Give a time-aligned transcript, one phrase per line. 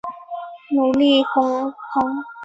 [0.71, 2.15] 努伊隆蓬。